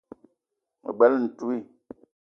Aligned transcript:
Me 0.81 0.89
bela 0.97 1.17
ntouii 1.23 1.63